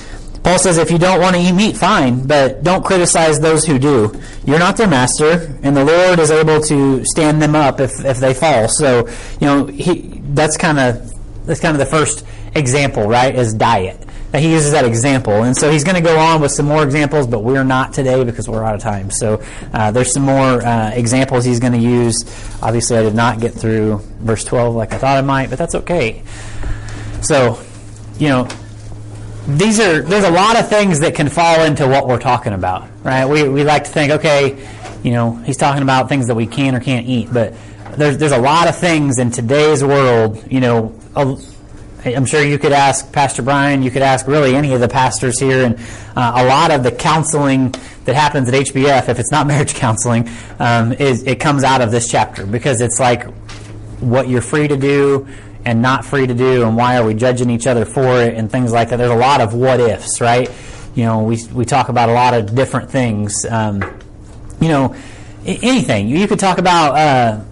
[0.44, 3.80] Paul says if you don't want to eat meat, fine, but don't criticize those who
[3.80, 4.20] do.
[4.44, 8.18] You're not their master, and the Lord is able to stand them up if, if
[8.18, 8.68] they fall.
[8.68, 9.08] So,
[9.40, 11.14] you know, he, that's kind of
[11.46, 13.34] that's kind of the first example, right?
[13.36, 14.03] Is diet.
[14.36, 17.28] He uses that example, and so he's going to go on with some more examples,
[17.28, 19.12] but we're not today because we're out of time.
[19.12, 22.24] So uh, there's some more uh, examples he's going to use.
[22.60, 25.76] Obviously, I did not get through verse 12 like I thought I might, but that's
[25.76, 26.24] okay.
[27.22, 27.62] So,
[28.18, 28.48] you know,
[29.48, 32.90] these are there's a lot of things that can fall into what we're talking about,
[33.04, 33.26] right?
[33.26, 34.68] We we like to think, okay,
[35.04, 37.54] you know, he's talking about things that we can or can't eat, but
[37.98, 41.00] there's there's a lot of things in today's world, you know.
[41.16, 41.38] A,
[42.06, 45.40] I'm sure you could ask Pastor Brian, you could ask really any of the pastors
[45.40, 45.80] here, and
[46.16, 50.30] uh, a lot of the counseling that happens at HBF, if it's not marriage counseling,
[50.60, 53.24] um, is it comes out of this chapter because it's like
[54.02, 55.28] what you're free to do
[55.66, 58.52] and not free to do, and why are we judging each other for it, and
[58.52, 58.98] things like that.
[58.98, 60.52] There's a lot of what ifs, right?
[60.96, 63.46] You know, we we talk about a lot of different things.
[63.50, 63.82] Um,
[64.60, 64.94] you know,
[65.46, 66.10] anything.
[66.10, 67.44] You could talk about uh,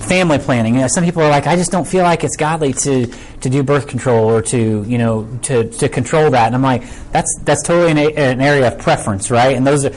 [0.00, 0.74] family planning.
[0.74, 3.50] You know, some people are like, I just don't feel like it's godly to to
[3.50, 6.46] do birth control or to you know to, to control that.
[6.46, 6.82] And i'm like
[7.12, 9.56] that's that's totally an, an area of preference right?
[9.56, 9.92] And those are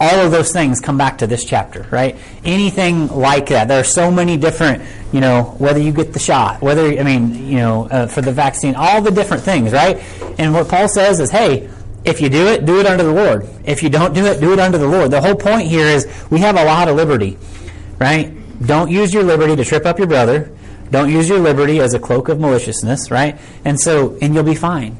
[0.00, 2.16] all of those things come back to this chapter right?
[2.44, 3.68] Anything like that.
[3.68, 4.82] There are so many different
[5.12, 8.32] you know whether you get the shot whether i mean you know uh, for the
[8.32, 9.98] vaccine all the different things right?
[10.38, 11.70] And what paul says is hey
[12.04, 13.48] if you do it do it under the lord.
[13.64, 15.10] If you don't do it do it under the lord.
[15.10, 17.38] The whole point here is we have a lot of liberty
[17.98, 18.34] right?
[18.66, 20.50] Don't use your liberty to trip up your brother
[20.92, 23.38] don't use your liberty as a cloak of maliciousness, right?
[23.64, 24.98] And so, and you'll be fine.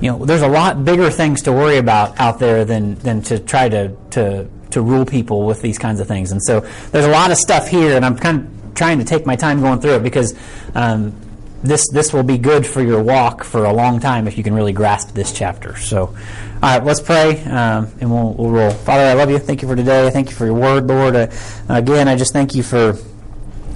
[0.00, 3.38] You know, there's a lot bigger things to worry about out there than than to
[3.38, 6.32] try to to to rule people with these kinds of things.
[6.32, 6.60] And so,
[6.90, 9.60] there's a lot of stuff here, and I'm kind of trying to take my time
[9.60, 10.34] going through it because
[10.74, 11.14] um,
[11.62, 14.54] this this will be good for your walk for a long time if you can
[14.54, 15.76] really grasp this chapter.
[15.76, 16.16] So, all
[16.62, 18.70] right, let's pray um, and we'll, we'll roll.
[18.70, 19.38] Father, I love you.
[19.38, 20.10] Thank you for today.
[20.10, 21.14] Thank you for your word, Lord.
[21.14, 21.28] Uh,
[21.68, 22.96] again, I just thank you for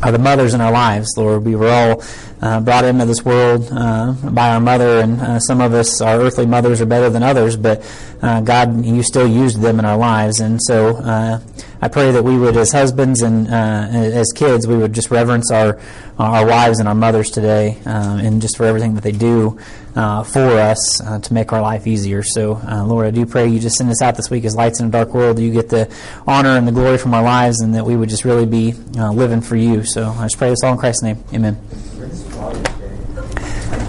[0.02, 1.44] are the mothers in our lives, Lord.
[1.44, 2.02] We were all
[2.42, 6.20] uh, brought into this world uh, by our mother, and uh, some of us, our
[6.20, 7.88] earthly mothers, are better than others, but
[8.20, 10.40] uh, God, you still used them in our lives.
[10.40, 11.40] And so uh,
[11.80, 15.52] I pray that we would, as husbands and uh, as kids, we would just reverence
[15.52, 15.80] our,
[16.18, 19.58] our wives and our mothers today, and just for everything that they do
[19.94, 22.24] for us to make our life easier.
[22.24, 24.86] So, Lord, I do pray you just send us out this week as lights in
[24.86, 25.38] a dark world.
[25.38, 25.92] You get the
[26.26, 29.42] honor and the glory from our lives, and that we would just really be living
[29.42, 29.84] for you.
[29.84, 31.22] So I just pray this all in Christ's name.
[31.32, 31.91] Amen.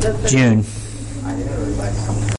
[0.04, 0.66] June.